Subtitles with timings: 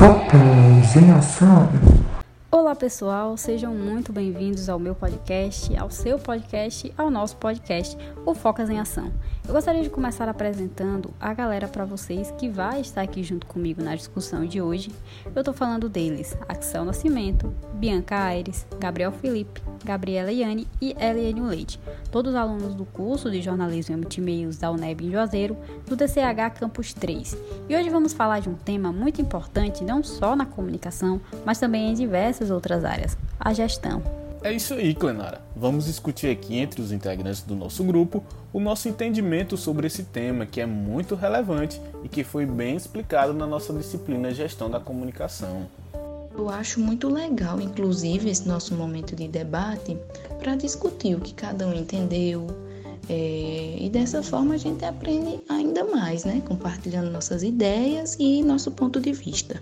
[0.00, 1.68] Focus em ação.
[2.80, 8.70] Pessoal, sejam muito bem-vindos ao meu podcast, ao seu podcast, ao nosso podcast, o Focas
[8.70, 9.12] em Ação.
[9.46, 13.82] Eu gostaria de começar apresentando a galera para vocês que vai estar aqui junto comigo
[13.82, 14.90] na discussão de hoje.
[15.26, 21.78] Eu estou falando deles, Axel Nascimento, Bianca Aires, Gabriel Felipe, Gabriela Iane e Eliane Leite,
[22.10, 25.56] todos alunos do curso de Jornalismo e Multimeios da UNEB em Juazeiro,
[25.86, 27.36] do DCH Campus 3.
[27.68, 31.90] E hoje vamos falar de um tema muito importante não só na comunicação, mas também
[31.90, 34.02] em diversas outras áreas, a gestão.
[34.42, 35.42] É isso aí, Clenara.
[35.54, 40.46] Vamos discutir aqui entre os integrantes do nosso grupo o nosso entendimento sobre esse tema
[40.46, 45.68] que é muito relevante e que foi bem explicado na nossa disciplina Gestão da Comunicação.
[46.34, 49.96] Eu acho muito legal, inclusive, esse nosso momento de debate
[50.38, 52.46] para discutir o que cada um entendeu.
[53.08, 56.40] É, e dessa forma a gente aprende ainda mais, né?
[56.46, 59.60] Compartilhando nossas ideias e nosso ponto de vista.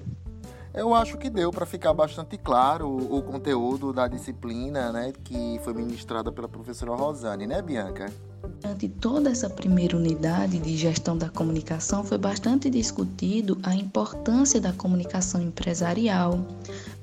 [0.74, 5.60] Eu acho que deu para ficar bastante claro o, o, conteúdo da disciplina, né, que
[5.64, 8.12] foi ministrada pela professora Rosane, né, Bianca?
[8.60, 14.72] Durante toda essa primeira unidade de gestão da comunicação, foi bastante discutido a importância da
[14.72, 16.44] comunicação empresarial,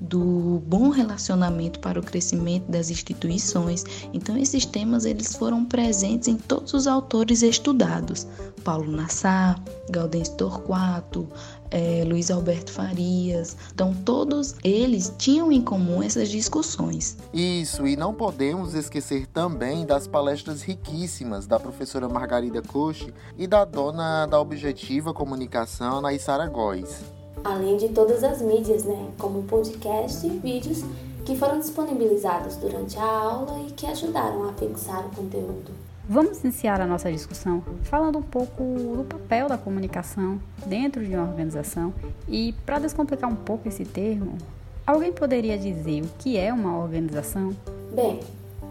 [0.00, 3.84] do bom relacionamento para o crescimento das instituições.
[4.12, 8.26] Então, esses temas eles foram presentes em todos os autores estudados:
[8.64, 11.28] Paulo Nassar, Gaudêncio Torquato,
[11.70, 13.56] é, Luiz Alberto Farias.
[13.72, 17.16] Então, todos eles tinham em comum essas discussões.
[17.32, 23.64] Isso, e não podemos esquecer também das palestras riquíssimas da professora Margarida Coche e da
[23.64, 27.02] dona da Objetiva Comunicação, Naissara Góes.
[27.44, 30.82] Além de todas as mídias, né, como podcast e vídeos
[31.24, 35.72] que foram disponibilizados durante a aula e que ajudaram a fixar o conteúdo.
[36.08, 41.28] Vamos iniciar a nossa discussão falando um pouco do papel da comunicação dentro de uma
[41.28, 41.92] organização
[42.28, 44.38] e, para descomplicar um pouco esse termo,
[44.86, 47.56] alguém poderia dizer o que é uma organização?
[47.92, 48.20] Bem,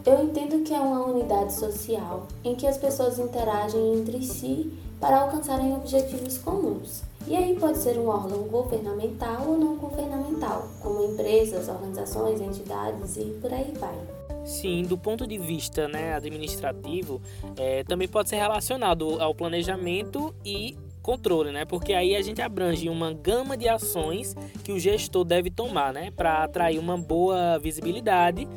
[0.06, 4.72] eu entendo que é uma unidade social em que as pessoas interagem entre si
[5.02, 7.04] para alcançarem objetivos comuns.
[7.28, 13.26] E aí pode ser um órgão governamental ou não governamental, como empresas, organizações, entidades e
[13.42, 14.25] por aí vai.
[14.46, 17.22] Sim, do ponto de vista né, administrativo,
[17.58, 21.66] é, também pode ser relacionado ao planejamento e controle, né?
[21.66, 26.12] Porque aí a gente abrange uma gama de ações que o gestor deve tomar, né,
[26.12, 28.48] para atrair uma boa visibilidade,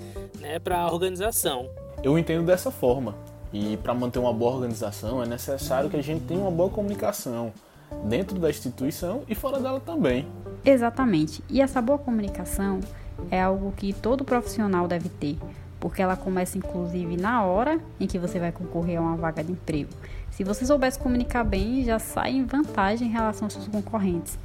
[0.40, 1.68] né, para a organização.
[2.02, 3.14] Eu entendo dessa forma.
[3.52, 7.52] E para manter uma boa organização é necessário que a gente tenha uma boa comunicação
[8.04, 10.26] dentro da instituição e fora dela também.
[10.64, 11.42] Exatamente.
[11.48, 12.80] E essa boa comunicação
[13.30, 15.38] é algo que todo profissional deve ter,
[15.80, 19.52] porque ela começa inclusive na hora em que você vai concorrer a uma vaga de
[19.52, 19.90] emprego.
[20.30, 24.38] Se você souber se comunicar bem, já sai em vantagem em relação aos seus concorrentes.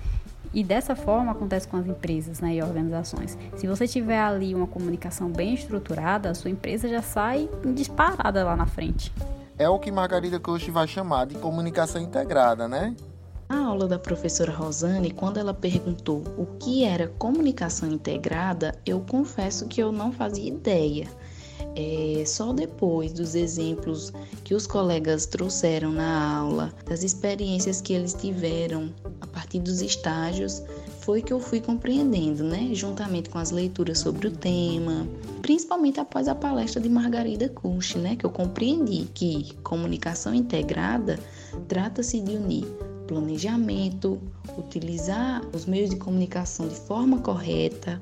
[0.53, 3.37] E dessa forma acontece com as empresas né, e organizações.
[3.55, 8.55] Se você tiver ali uma comunicação bem estruturada, a sua empresa já sai disparada lá
[8.55, 9.11] na frente.
[9.57, 12.95] É o que Margarida Coach vai chamar de comunicação integrada, né?
[13.53, 19.67] Na aula da professora Rosane, quando ela perguntou o que era comunicação integrada, eu confesso
[19.67, 21.07] que eu não fazia ideia.
[21.75, 24.11] É, só depois dos exemplos
[24.43, 30.63] que os colegas trouxeram na aula, das experiências que eles tiveram a partir dos estágios,
[31.01, 32.71] foi que eu fui compreendendo, né?
[32.73, 35.07] Juntamente com as leituras sobre o tema,
[35.43, 38.15] principalmente após a palestra de Margarida Kusch, né?
[38.15, 41.19] Que eu compreendi que comunicação integrada
[41.67, 44.21] trata-se de unir planejamento,
[44.57, 48.01] utilizar os meios de comunicação de forma correta,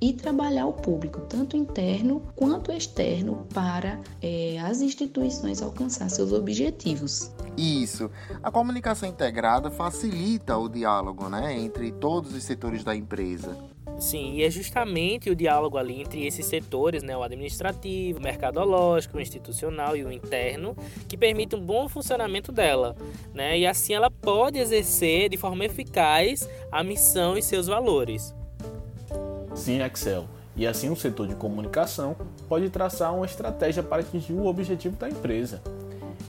[0.00, 7.30] e trabalhar o público, tanto interno quanto externo, para é, as instituições alcançar seus objetivos.
[7.56, 8.10] Isso.
[8.42, 13.56] A comunicação integrada facilita o diálogo né, entre todos os setores da empresa.
[13.98, 19.16] Sim, e é justamente o diálogo ali entre esses setores, né, o administrativo, o mercadológico,
[19.16, 20.76] o institucional e o interno,
[21.08, 22.94] que permite um bom funcionamento dela,
[23.32, 23.58] né?
[23.58, 28.34] E assim ela pode exercer de forma eficaz a missão e seus valores.
[29.54, 30.26] Sim, Excel.
[30.54, 32.16] E assim o setor de comunicação
[32.48, 35.62] pode traçar uma estratégia para atingir o objetivo da empresa.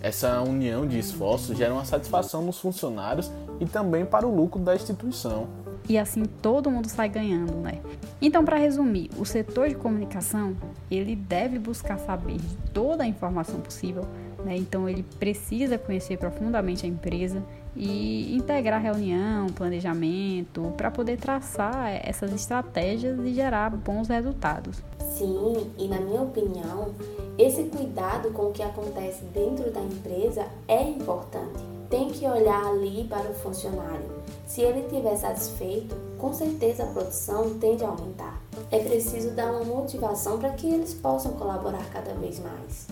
[0.01, 4.75] Essa união de esforços gera uma satisfação nos funcionários e também para o lucro da
[4.75, 5.47] instituição.
[5.89, 7.79] E assim todo mundo sai ganhando, né?
[8.21, 10.55] Então, para resumir, o setor de comunicação,
[10.89, 14.05] ele deve buscar saber de toda a informação possível,
[14.43, 14.57] né?
[14.57, 17.43] Então ele precisa conhecer profundamente a empresa
[17.75, 24.81] e integrar reunião, planejamento, para poder traçar essas estratégias e gerar bons resultados.
[25.13, 26.93] Sim, e na minha opinião,
[27.37, 33.05] esse cuidado com o que acontece dentro da empresa é importante, tem que olhar ali
[33.05, 34.17] para o funcionário.
[34.45, 38.41] Se ele estiver satisfeito, com certeza a produção tende a aumentar.
[38.71, 42.87] É preciso dar uma motivação para que eles possam colaborar cada vez mais.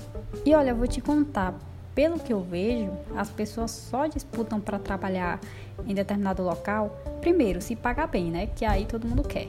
[0.46, 1.56] E olha, eu vou te contar,
[1.94, 5.40] pelo que eu vejo, as pessoas só disputam para trabalhar
[5.86, 8.48] em determinado local, primeiro, se pagar bem, né?
[8.48, 9.48] Que aí todo mundo quer.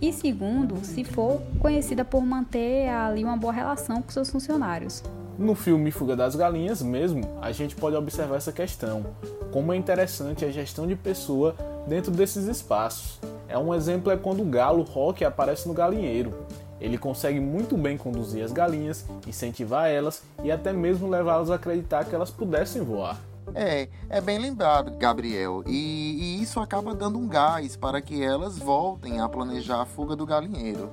[0.00, 5.02] E segundo, se for conhecida por manter ali uma boa relação com seus funcionários.
[5.38, 9.06] No filme Fuga das Galinhas mesmo, a gente pode observar essa questão,
[9.50, 11.56] como é interessante a gestão de pessoa
[11.86, 13.18] dentro desses espaços.
[13.48, 16.34] É um exemplo é quando o galo Rock aparece no galinheiro.
[16.80, 22.04] Ele consegue muito bem conduzir as galinhas, incentivar elas e até mesmo levá-las a acreditar
[22.04, 23.18] que elas pudessem voar.
[23.54, 28.58] É, é bem lembrado, Gabriel, e, e isso acaba dando um gás para que elas
[28.58, 30.90] voltem a planejar a fuga do galinheiro.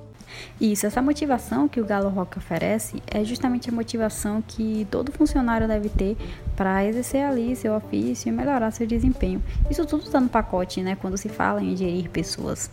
[0.60, 5.66] Isso, essa motivação que o Galo Rock oferece é justamente a motivação que todo funcionário
[5.66, 6.16] deve ter
[6.56, 9.42] para exercer ali seu ofício e melhorar seu desempenho.
[9.70, 12.70] Isso tudo está no pacote, né, quando se fala em gerir pessoas.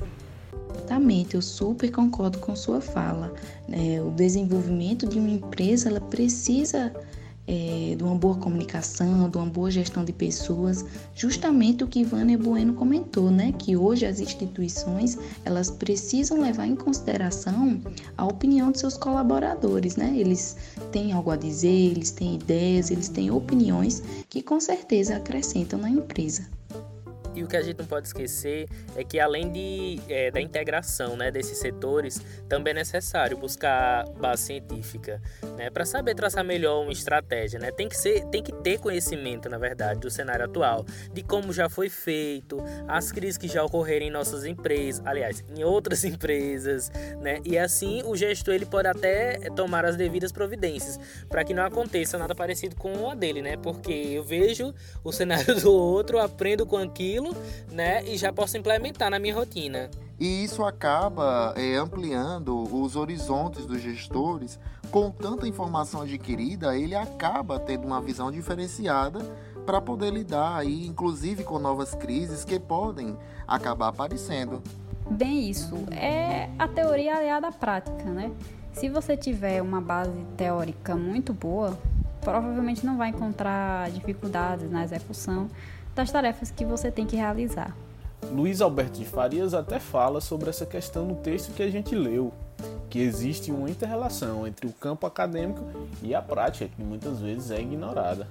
[0.75, 3.33] Exatamente, eu super concordo com sua fala.
[3.69, 6.93] É, o desenvolvimento de uma empresa ela precisa
[7.47, 10.85] é, de uma boa comunicação, de uma boa gestão de pessoas,
[11.15, 13.53] justamente o que Vânia Bueno comentou, né?
[13.57, 17.79] Que hoje as instituições elas precisam levar em consideração
[18.17, 20.13] a opinião de seus colaboradores, né?
[20.15, 20.57] Eles
[20.91, 25.89] têm algo a dizer, eles têm ideias, eles têm opiniões que com certeza acrescentam na
[25.89, 26.56] empresa.
[27.37, 31.15] E o que a gente não pode esquecer é que além de, é, da integração
[31.15, 32.19] né, desses setores,
[32.49, 35.21] também é necessário buscar base científica
[35.55, 37.59] né, para saber traçar melhor uma estratégia.
[37.59, 37.69] Né?
[37.69, 41.69] Tem, que ser, tem que ter conhecimento, na verdade, do cenário atual, de como já
[41.69, 42.57] foi feito,
[42.87, 46.91] as crises que já ocorreram em nossas empresas, aliás, em outras empresas,
[47.21, 47.39] né?
[47.45, 50.99] e assim o gestor ele pode até tomar as devidas providências
[51.29, 53.57] para que não aconteça nada parecido com a dele, né?
[53.57, 54.73] porque eu vejo
[55.03, 57.26] o cenário do outro, aprendo com aquilo
[57.71, 58.03] né?
[58.05, 59.89] E já posso implementar na minha rotina.
[60.19, 64.59] E isso acaba é, ampliando os horizontes dos gestores.
[64.89, 69.19] Com tanta informação adquirida, ele acaba tendo uma visão diferenciada
[69.65, 74.63] para poder lidar aí, inclusive com novas crises que podem acabar aparecendo.
[75.09, 78.31] Bem, isso é a teoria aliada à prática, né?
[78.73, 81.77] Se você tiver uma base teórica muito boa,
[82.21, 85.49] provavelmente não vai encontrar dificuldades na execução
[85.97, 87.75] das tarefas que você tem que realizar.
[88.31, 92.31] Luiz Alberto de Farias até fala sobre essa questão no texto que a gente leu,
[92.89, 95.61] que existe uma interrelação entre o campo acadêmico
[96.03, 98.27] e a prática, que muitas vezes é ignorada.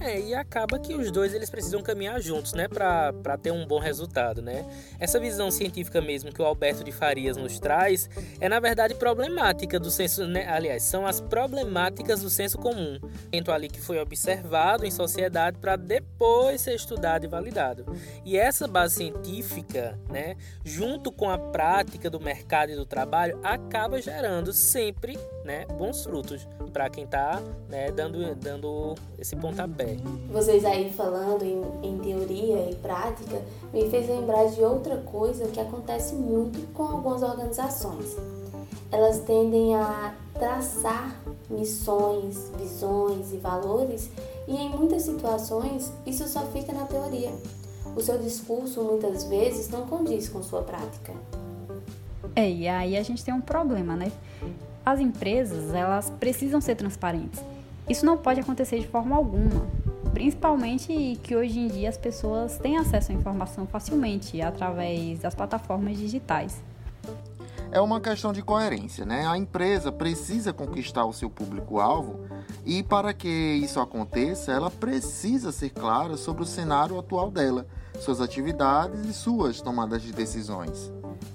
[0.00, 3.78] É, e acaba que os dois eles precisam caminhar juntos, né, para ter um bom
[3.78, 4.64] resultado, né?
[4.98, 8.08] Essa visão científica mesmo que o Alberto de Farias nos traz
[8.40, 10.46] é na verdade problemática do senso, né?
[10.48, 12.98] aliás, são as problemáticas do senso comum,
[13.30, 17.86] dentro ali que foi observado em sociedade para depois ser estudado e validado.
[18.24, 24.00] E essa base científica, né, junto com a prática do mercado e do trabalho, acaba
[24.00, 29.96] gerando sempre, né, bons frutos para quem está né, dando, dando esse pontapé.
[30.30, 33.40] Vocês aí falando em, em teoria e prática
[33.72, 38.16] me fez lembrar de outra coisa que acontece muito com algumas organizações.
[38.90, 41.16] Elas tendem a traçar
[41.48, 44.10] missões, visões e valores,
[44.48, 47.32] e em muitas situações isso só fica na teoria.
[47.94, 51.12] O seu discurso muitas vezes não condiz com sua prática.
[52.34, 54.10] É, e aí a gente tem um problema, né?
[54.84, 57.42] As empresas, elas precisam ser transparentes.
[57.88, 59.66] Isso não pode acontecer de forma alguma,
[60.12, 65.96] principalmente que hoje em dia as pessoas têm acesso à informação facilmente através das plataformas
[65.96, 66.62] digitais.
[67.72, 69.26] É uma questão de coerência, né?
[69.26, 72.20] A empresa precisa conquistar o seu público-alvo
[72.64, 77.66] e para que isso aconteça, ela precisa ser clara sobre o cenário atual dela,
[77.98, 80.93] suas atividades e suas tomadas de decisões.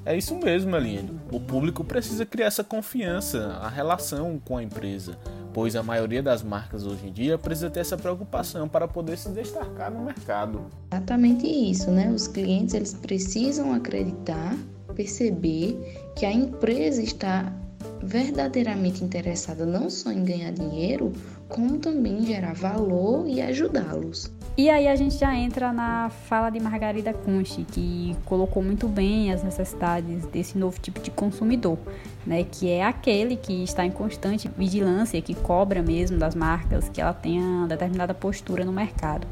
[0.10, 1.22] É isso mesmo, Aline.
[1.32, 5.16] O público precisa criar essa confiança, a relação com a empresa,
[5.54, 9.30] pois a maioria das marcas hoje em dia precisa ter essa preocupação para poder se
[9.30, 10.66] destacar no mercado.
[10.92, 12.10] Exatamente isso, né?
[12.10, 14.58] Os clientes eles precisam acreditar,
[14.96, 15.78] perceber
[16.18, 17.54] que a empresa está
[18.02, 21.14] verdadeiramente interessada não só em ganhar dinheiro,
[21.50, 24.32] como também gerar valor e ajudá-los.
[24.56, 29.34] E aí a gente já entra na fala de Margarida Conchi, que colocou muito bem
[29.34, 31.78] as necessidades desse novo tipo de consumidor,
[32.26, 37.02] né, que é aquele que está em constante vigilância, que cobra mesmo das marcas que
[37.02, 39.26] ela tenha determinada postura no mercado.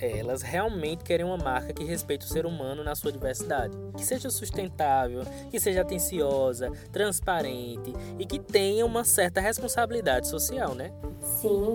[0.00, 4.30] Elas realmente querem uma marca que respeite o ser humano na sua diversidade, que seja
[4.30, 10.92] sustentável, que seja atenciosa, transparente e que tenha uma certa responsabilidade social, né?
[11.40, 11.74] Sim,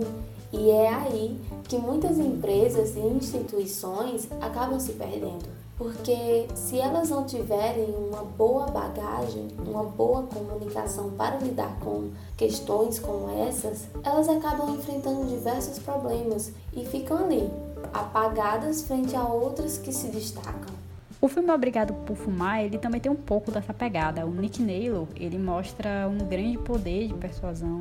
[0.53, 1.37] e é aí
[1.67, 5.63] que muitas empresas e instituições acabam se perdendo.
[5.77, 12.99] Porque se elas não tiverem uma boa bagagem, uma boa comunicação para lidar com questões
[12.99, 17.49] como essas, elas acabam enfrentando diversos problemas e ficam ali,
[17.93, 20.83] apagadas frente a outras que se destacam.
[21.23, 24.25] O filme Obrigado por Fumar, ele também tem um pouco dessa pegada.
[24.25, 27.79] O Nick Naylor, ele mostra um grande poder de persuasão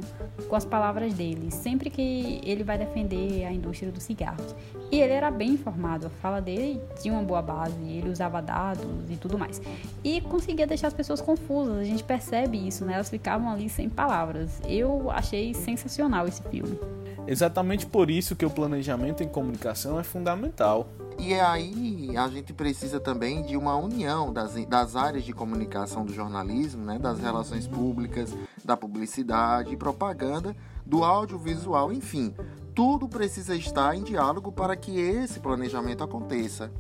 [0.49, 4.55] com as palavras dele, sempre que ele vai defender a indústria dos cigarros.
[4.93, 9.11] E ele era bem informado, a fala dele tinha uma boa base, ele usava dados
[9.11, 9.61] e tudo mais.
[10.05, 12.95] E conseguia deixar as pessoas confusas, a gente percebe isso, né?
[12.95, 14.61] Elas ficavam ali sem palavras.
[14.69, 16.79] Eu achei sensacional esse filme.
[17.27, 20.89] Exatamente por isso que o planejamento em comunicação é fundamental.
[21.19, 26.05] E é aí a gente precisa também de uma união das, das áreas de comunicação
[26.05, 32.35] do jornalismo, né, das relações públicas, da publicidade, propaganda, do audiovisual, enfim.
[32.75, 36.73] Tudo precisa estar em diálogo para que esse planejamento aconteça.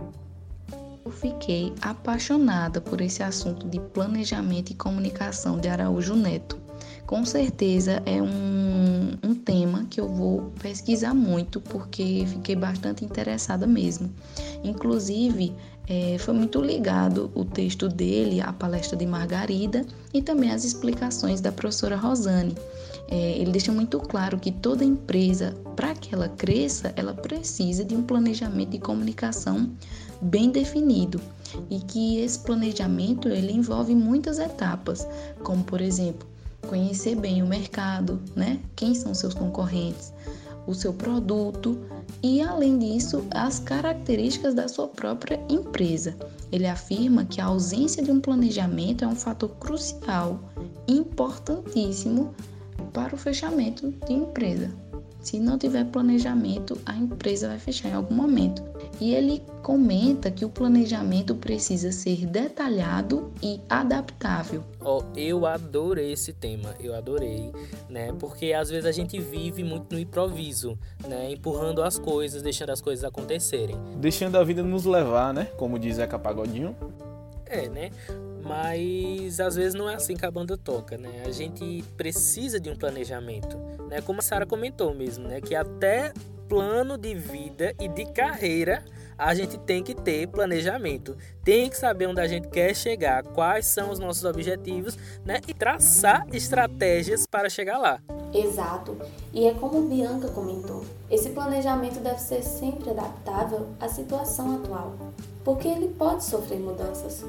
[1.05, 6.62] Eu fiquei apaixonada por esse assunto de planejamento e comunicação de Araújo Neto
[7.07, 13.67] com certeza é um, um tema que eu vou pesquisar muito, porque fiquei bastante interessada
[13.67, 14.11] mesmo.
[14.65, 15.53] Inclusive,
[15.89, 21.41] é, foi muito ligado o texto dele à palestra de Margarida e também as explicações
[21.41, 22.55] da professora Rosane.
[23.09, 27.95] É, ele deixa muito claro que toda empresa, para que ela cresça, ela precisa de
[27.95, 29.71] um planejamento de comunicação
[30.23, 31.21] bem definido
[31.69, 35.07] e que esse planejamento ele envolve muitas etapas,
[35.43, 36.33] como por exemplo
[36.67, 38.59] conhecer bem o mercado, né?
[38.75, 40.13] Quem são seus concorrentes,
[40.67, 41.79] o seu produto
[42.23, 46.17] e, além disso, as características da sua própria empresa.
[46.51, 50.39] Ele afirma que a ausência de um planejamento é um fator crucial,
[50.87, 52.35] importantíssimo
[52.93, 54.71] para o fechamento de empresa.
[55.23, 58.63] Se não tiver planejamento, a empresa vai fechar em algum momento.
[59.01, 64.65] E ele comenta que o planejamento precisa ser detalhado e adaptável.
[64.85, 67.53] Oh, eu adorei esse tema, eu adorei,
[67.89, 68.13] né?
[68.19, 70.77] Porque às vezes a gente vive muito no improviso,
[71.07, 71.31] né?
[71.31, 73.77] Empurrando as coisas, deixando as coisas acontecerem.
[73.99, 75.45] Deixando a vida nos levar, né?
[75.57, 76.75] Como diz Zeca Pagodinho.
[77.47, 77.91] É, né?
[78.43, 81.23] Mas às vezes não é assim que a banda toca, né?
[81.25, 83.57] A gente precisa de um planejamento,
[83.89, 84.01] né?
[84.01, 85.41] Como a Sara comentou mesmo, né?
[85.41, 86.13] Que até
[86.49, 88.85] plano de vida e de carreira
[89.17, 93.67] a gente tem que ter planejamento, tem que saber onde a gente quer chegar, quais
[93.67, 95.41] são os nossos objetivos, né?
[95.47, 98.01] E traçar estratégias para chegar lá.
[98.35, 98.97] Exato.
[99.33, 104.95] E é como Bianca comentou, esse planejamento deve ser sempre adaptável à situação atual,
[105.45, 107.25] porque ele pode sofrer mudanças.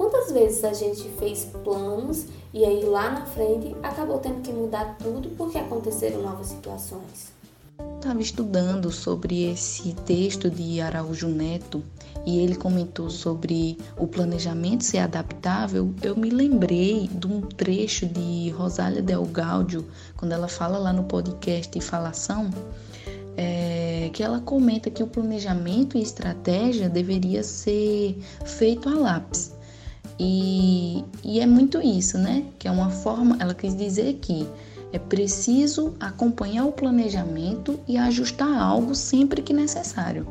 [0.00, 4.96] Quantas vezes a gente fez planos e aí lá na frente acabou tendo que mudar
[4.96, 7.30] tudo porque aconteceram novas situações?
[7.98, 11.82] Estava estudando sobre esse texto de Araújo Neto
[12.24, 15.92] e ele comentou sobre o planejamento ser adaptável.
[16.02, 19.84] Eu me lembrei de um trecho de Rosália Del Gaudio,
[20.16, 22.48] quando ela fala lá no podcast Falação,
[23.36, 29.59] é, que ela comenta que o planejamento e estratégia deveria ser feito a lápis.
[30.22, 32.44] E, e é muito isso, né?
[32.58, 34.46] Que é uma forma, ela quis dizer que
[34.92, 40.26] é preciso acompanhar o planejamento e ajustar algo sempre que necessário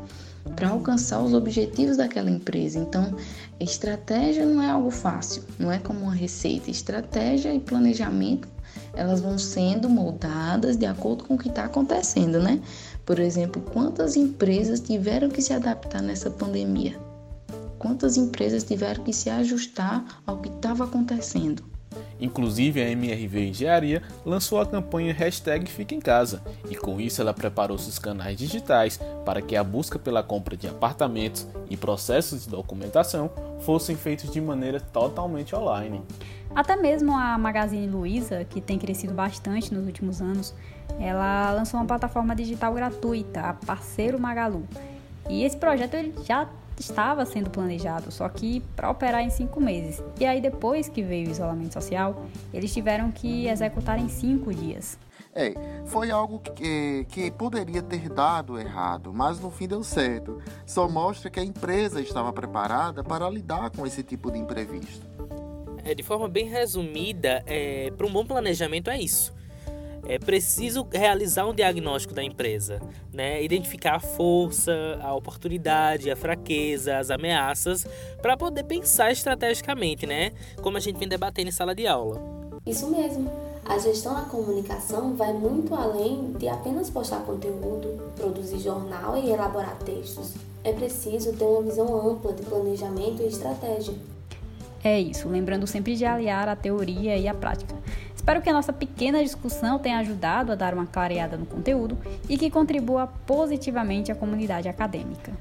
[0.55, 2.77] para alcançar os objetivos daquela empresa.
[2.77, 3.15] Então,
[3.60, 6.69] estratégia não é algo fácil, não é como uma receita.
[6.69, 8.48] Estratégia e planejamento
[8.93, 12.62] elas vão sendo moldadas de acordo com o que está acontecendo, né?
[13.08, 17.09] Por exemplo, quantas empresas tiveram que se adaptar nessa pandemia?
[17.79, 21.63] Quantas empresas tiveram que se ajustar ao que estava acontecendo.
[22.19, 27.33] Inclusive, a MRV Engenharia lançou a campanha Hashtag Fica em Casa e com isso ela
[27.33, 32.50] preparou seus canais digitais para que a busca pela compra de apartamentos e processos de
[32.50, 33.31] documentação
[33.62, 36.01] fossem feitos de maneira totalmente online.
[36.53, 40.53] Até mesmo a Magazine Luiza, que tem crescido bastante nos últimos anos,
[41.00, 44.67] ela lançou uma plataforma digital gratuita, a Parceiro Magalu.
[45.29, 50.01] E esse projeto ele já estava sendo planejado, só que para operar em cinco meses.
[50.19, 54.98] E aí, depois que veio o isolamento social, eles tiveram que executar em cinco dias.
[55.33, 55.53] É,
[55.86, 60.41] foi algo que, que poderia ter dado errado, mas no fim deu certo.
[60.65, 65.05] Só mostra que a empresa estava preparada para lidar com esse tipo de imprevisto.
[65.83, 69.38] É, de forma bem resumida, é, para um bom planejamento é isso
[70.10, 72.82] é preciso realizar um diagnóstico da empresa,
[73.13, 73.44] né?
[73.44, 74.74] Identificar a força,
[75.04, 77.86] a oportunidade, a fraqueza, as ameaças,
[78.20, 80.32] para poder pensar estrategicamente, né?
[80.63, 82.20] Como a gente vem debatendo em sala de aula.
[82.66, 83.32] Isso mesmo.
[83.63, 89.78] A gestão da comunicação vai muito além de apenas postar conteúdo, produzir jornal e elaborar
[89.78, 90.34] textos.
[90.63, 93.94] É preciso ter uma visão ampla de planejamento e estratégia.
[94.84, 97.75] É isso, lembrando sempre de aliar a teoria e a prática.
[98.19, 101.97] Espero que a nossa pequena discussão tenha ajudado a dar uma clareada no conteúdo
[102.27, 105.31] e que contribua positivamente à comunidade acadêmica.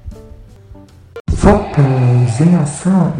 [1.29, 3.13] Focas em ação.